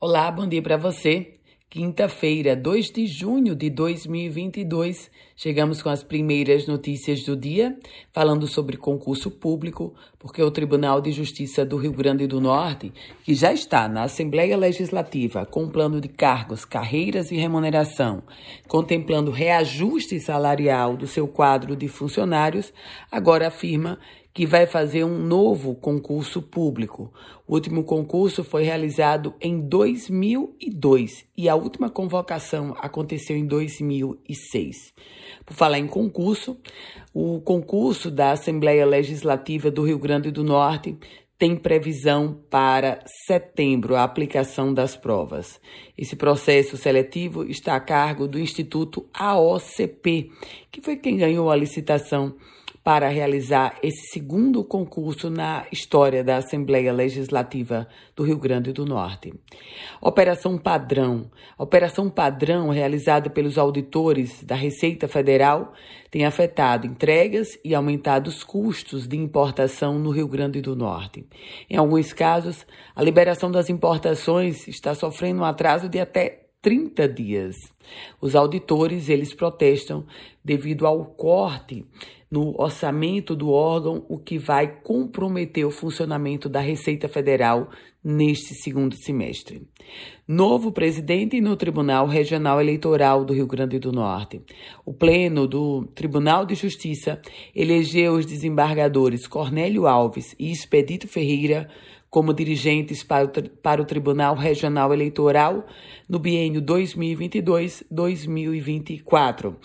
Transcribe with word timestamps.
Olá, 0.00 0.30
bom 0.30 0.46
dia 0.46 0.60
para 0.60 0.76
você. 0.76 1.34
Quinta-feira, 1.70 2.54
2 2.54 2.90
de 2.90 3.06
junho 3.06 3.54
de 3.54 3.70
2022, 3.70 5.10
chegamos 5.34 5.82
com 5.82 5.88
as 5.88 6.04
primeiras 6.04 6.66
notícias 6.66 7.22
do 7.22 7.34
dia, 7.34 7.76
falando 8.12 8.46
sobre 8.46 8.76
concurso 8.76 9.30
público, 9.30 9.94
porque 10.18 10.42
o 10.42 10.50
Tribunal 10.50 11.00
de 11.00 11.10
Justiça 11.10 11.64
do 11.64 11.76
Rio 11.76 11.92
Grande 11.92 12.26
do 12.26 12.40
Norte, 12.40 12.92
que 13.24 13.34
já 13.34 13.52
está 13.52 13.88
na 13.88 14.02
Assembleia 14.02 14.56
Legislativa 14.56 15.46
com 15.46 15.64
um 15.64 15.70
plano 15.70 16.00
de 16.00 16.08
cargos, 16.08 16.64
carreiras 16.64 17.32
e 17.32 17.36
remuneração, 17.36 18.22
contemplando 18.68 19.30
reajuste 19.30 20.20
salarial 20.20 20.96
do 20.96 21.06
seu 21.06 21.26
quadro 21.26 21.74
de 21.74 21.88
funcionários, 21.88 22.72
agora 23.10 23.48
afirma 23.48 23.98
que 24.34 24.44
vai 24.44 24.66
fazer 24.66 25.04
um 25.04 25.16
novo 25.16 25.76
concurso 25.76 26.42
público. 26.42 27.12
O 27.46 27.54
último 27.54 27.84
concurso 27.84 28.42
foi 28.42 28.64
realizado 28.64 29.32
em 29.40 29.60
2002 29.60 31.24
e 31.36 31.48
a 31.48 31.54
última 31.54 31.88
convocação 31.88 32.74
aconteceu 32.80 33.36
em 33.36 33.46
2006. 33.46 34.92
Por 35.46 35.54
falar 35.54 35.78
em 35.78 35.86
concurso, 35.86 36.58
o 37.14 37.40
concurso 37.42 38.10
da 38.10 38.32
Assembleia 38.32 38.84
Legislativa 38.84 39.70
do 39.70 39.84
Rio 39.84 40.00
Grande 40.00 40.32
do 40.32 40.42
Norte 40.42 40.98
tem 41.38 41.56
previsão 41.56 42.40
para 42.50 43.04
setembro 43.26 43.94
a 43.94 44.02
aplicação 44.02 44.74
das 44.74 44.96
provas. 44.96 45.60
Esse 45.96 46.16
processo 46.16 46.76
seletivo 46.76 47.44
está 47.44 47.76
a 47.76 47.80
cargo 47.80 48.26
do 48.26 48.38
Instituto 48.40 49.06
AOCP, 49.14 50.32
que 50.72 50.80
foi 50.80 50.96
quem 50.96 51.16
ganhou 51.16 51.50
a 51.50 51.56
licitação 51.56 52.34
para 52.84 53.08
realizar 53.08 53.78
esse 53.82 54.08
segundo 54.08 54.62
concurso 54.62 55.30
na 55.30 55.64
história 55.72 56.22
da 56.22 56.36
Assembleia 56.36 56.92
Legislativa 56.92 57.88
do 58.14 58.22
Rio 58.22 58.38
Grande 58.38 58.74
do 58.74 58.84
Norte. 58.84 59.32
Operação 60.02 60.58
Padrão. 60.58 61.30
A 61.56 61.62
Operação 61.62 62.10
Padrão, 62.10 62.68
realizada 62.68 63.30
pelos 63.30 63.56
auditores 63.56 64.44
da 64.44 64.54
Receita 64.54 65.08
Federal, 65.08 65.72
tem 66.10 66.26
afetado 66.26 66.86
entregas 66.86 67.58
e 67.64 67.74
aumentado 67.74 68.28
os 68.28 68.44
custos 68.44 69.08
de 69.08 69.16
importação 69.16 69.98
no 69.98 70.10
Rio 70.10 70.28
Grande 70.28 70.60
do 70.60 70.76
Norte. 70.76 71.26
Em 71.70 71.78
alguns 71.78 72.12
casos, 72.12 72.66
a 72.94 73.02
liberação 73.02 73.50
das 73.50 73.70
importações 73.70 74.68
está 74.68 74.94
sofrendo 74.94 75.40
um 75.40 75.44
atraso 75.44 75.88
de 75.88 75.98
até 75.98 76.43
30 76.64 77.06
dias. 77.06 77.56
Os 78.18 78.34
auditores, 78.34 79.10
eles 79.10 79.34
protestam 79.34 80.06
devido 80.42 80.86
ao 80.86 81.04
corte 81.04 81.84
no 82.30 82.58
orçamento 82.58 83.36
do 83.36 83.50
órgão, 83.50 84.04
o 84.08 84.18
que 84.18 84.38
vai 84.38 84.80
comprometer 84.80 85.66
o 85.66 85.70
funcionamento 85.70 86.48
da 86.48 86.60
Receita 86.60 87.06
Federal 87.06 87.68
neste 88.02 88.54
segundo 88.54 88.96
semestre. 88.96 89.62
Novo 90.26 90.72
presidente 90.72 91.38
no 91.38 91.54
Tribunal 91.54 92.06
Regional 92.06 92.58
Eleitoral 92.60 93.26
do 93.26 93.34
Rio 93.34 93.46
Grande 93.46 93.78
do 93.78 93.92
Norte. 93.92 94.40
O 94.86 94.92
Pleno 94.94 95.46
do 95.46 95.84
Tribunal 95.94 96.46
de 96.46 96.54
Justiça 96.54 97.20
elegeu 97.54 98.14
os 98.14 98.24
desembargadores 98.24 99.26
Cornélio 99.26 99.86
Alves 99.86 100.34
e 100.38 100.50
Expedito 100.50 101.06
Ferreira 101.06 101.68
como 102.14 102.32
dirigentes 102.32 103.02
para 103.02 103.24
o, 103.24 103.28
para 103.60 103.82
o 103.82 103.84
Tribunal 103.84 104.36
Regional 104.36 104.94
Eleitoral 104.94 105.66
no 106.08 106.20
biênio 106.20 106.62
2022-2024. 106.62 109.56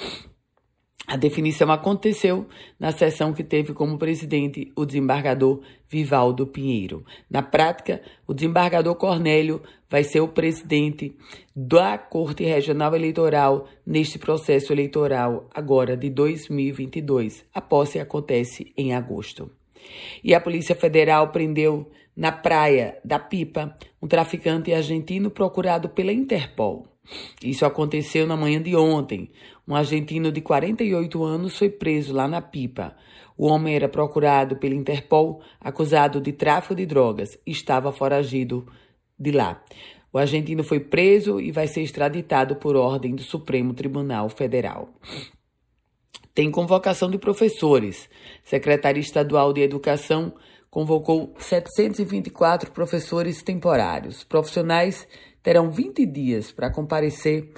A 1.05 1.15
definição 1.15 1.71
aconteceu 1.71 2.47
na 2.79 2.91
sessão 2.91 3.33
que 3.33 3.43
teve 3.43 3.71
como 3.71 3.99
presidente 3.99 4.71
o 4.75 4.83
desembargador 4.83 5.61
Vivaldo 5.87 6.47
Pinheiro. 6.47 7.05
Na 7.29 7.43
prática, 7.43 8.01
o 8.25 8.33
desembargador 8.33 8.95
Cornélio 8.95 9.61
vai 9.87 10.03
ser 10.03 10.21
o 10.21 10.27
presidente 10.27 11.15
da 11.55 11.99
Corte 11.99 12.43
Regional 12.43 12.95
Eleitoral 12.95 13.67
neste 13.85 14.17
processo 14.17 14.73
eleitoral 14.73 15.47
agora 15.53 15.95
de 15.95 16.09
2022. 16.09 17.45
A 17.53 17.61
posse 17.61 17.99
acontece 17.99 18.73
em 18.75 18.95
agosto. 18.95 19.51
E 20.23 20.33
a 20.33 20.41
Polícia 20.41 20.75
Federal 20.75 21.29
prendeu 21.29 21.89
na 22.15 22.31
praia 22.31 22.97
da 23.03 23.17
Pipa 23.17 23.75
um 24.01 24.07
traficante 24.07 24.73
argentino 24.73 25.31
procurado 25.31 25.89
pela 25.89 26.11
Interpol. 26.11 26.85
Isso 27.43 27.65
aconteceu 27.65 28.27
na 28.27 28.35
manhã 28.37 28.61
de 28.61 28.75
ontem. 28.75 29.31
Um 29.67 29.75
argentino 29.75 30.31
de 30.31 30.41
48 30.41 31.23
anos 31.23 31.57
foi 31.57 31.69
preso 31.69 32.13
lá 32.13 32.27
na 32.27 32.41
Pipa. 32.41 32.95
O 33.37 33.47
homem 33.47 33.73
era 33.73 33.87
procurado 33.87 34.57
pela 34.57 34.75
Interpol, 34.75 35.41
acusado 35.61 36.19
de 36.19 36.33
tráfico 36.33 36.75
de 36.75 36.85
drogas, 36.85 37.39
estava 37.45 37.91
foragido 37.91 38.67
de 39.17 39.31
lá. 39.31 39.63
O 40.11 40.17
argentino 40.17 40.63
foi 40.63 40.79
preso 40.79 41.39
e 41.39 41.51
vai 41.51 41.67
ser 41.67 41.81
extraditado 41.81 42.55
por 42.55 42.75
ordem 42.75 43.15
do 43.15 43.21
Supremo 43.21 43.73
Tribunal 43.73 44.27
Federal. 44.27 44.89
Tem 46.39 46.49
convocação 46.49 47.11
de 47.11 47.17
professores. 47.17 48.09
Secretaria 48.45 49.01
Estadual 49.01 49.51
de 49.51 49.59
Educação 49.59 50.31
convocou 50.69 51.33
724 51.37 52.71
professores 52.71 53.43
temporários. 53.43 54.23
Profissionais 54.23 55.05
terão 55.43 55.69
20 55.69 56.05
dias 56.05 56.49
para 56.49 56.71
comparecer 56.71 57.51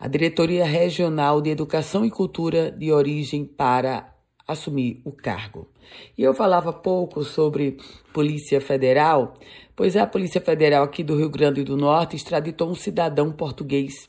à 0.00 0.08
Diretoria 0.08 0.64
Regional 0.64 1.42
de 1.42 1.50
Educação 1.50 2.06
e 2.06 2.10
Cultura 2.10 2.70
de 2.70 2.90
origem 2.90 3.44
para 3.44 4.14
assumir 4.48 5.02
o 5.04 5.12
cargo. 5.12 5.68
E 6.16 6.22
eu 6.22 6.32
falava 6.32 6.72
pouco 6.72 7.22
sobre 7.22 7.76
Polícia 8.14 8.62
Federal, 8.62 9.34
pois 9.76 9.94
a 9.94 10.06
Polícia 10.06 10.40
Federal 10.40 10.84
aqui 10.84 11.04
do 11.04 11.18
Rio 11.18 11.28
Grande 11.28 11.62
do 11.62 11.76
Norte 11.76 12.16
extraditou 12.16 12.70
um 12.70 12.74
cidadão 12.74 13.30
português. 13.30 14.08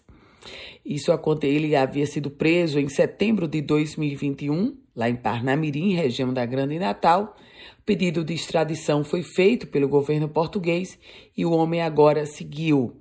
Isso 0.86 1.12
ele 1.44 1.76
havia 1.76 2.06
sido 2.06 2.30
preso 2.30 2.80
em 2.80 2.88
setembro 2.88 3.48
de 3.48 3.62
2021, 3.62 4.78
lá 4.96 5.10
em 5.10 5.16
Parnamirim, 5.16 5.94
região 5.94 6.34
da 6.34 6.46
Grande 6.46 6.80
Natal, 6.80 7.36
o 7.80 7.84
pedido 7.84 8.24
de 8.24 8.34
extradição 8.34 9.04
foi 9.04 9.24
feito 9.24 9.68
pelo 9.68 9.88
governo 9.88 10.30
português 10.30 10.98
e 11.36 11.46
o 11.46 11.52
homem 11.52 11.82
agora 11.82 12.26
seguiu. 12.26 12.96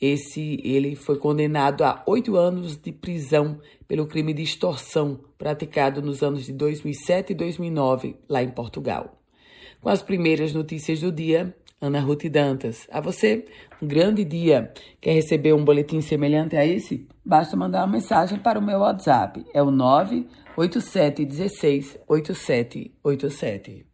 Esse, 0.00 0.60
ele 0.64 0.96
foi 0.96 1.16
condenado 1.16 1.84
a 1.84 2.02
oito 2.06 2.36
anos 2.36 2.76
de 2.76 2.90
prisão 2.90 3.60
pelo 3.86 4.06
crime 4.06 4.34
de 4.34 4.42
extorsão 4.42 5.20
praticado 5.38 6.02
nos 6.02 6.22
anos 6.22 6.46
de 6.46 6.52
2007 6.52 7.32
e 7.32 7.34
2009 7.34 8.16
lá 8.28 8.42
em 8.42 8.50
Portugal. 8.50 9.18
Com 9.80 9.88
as 9.88 10.02
primeiras 10.02 10.52
notícias 10.52 11.00
do 11.00 11.12
dia, 11.12 11.54
Ana 11.82 12.00
Ruth 12.00 12.24
Dantas. 12.30 12.86
A 12.92 13.00
você, 13.00 13.44
um 13.82 13.88
grande 13.88 14.24
dia. 14.24 14.72
Quer 15.00 15.14
receber 15.14 15.52
um 15.52 15.64
boletim 15.64 16.00
semelhante 16.00 16.56
a 16.56 16.64
esse? 16.64 17.08
Basta 17.24 17.56
mandar 17.56 17.80
uma 17.80 17.92
mensagem 17.92 18.38
para 18.38 18.60
o 18.60 18.62
meu 18.62 18.78
WhatsApp. 18.78 19.44
É 19.52 19.60
o 19.60 19.72
98716 19.72 21.98
8787. 22.06 23.91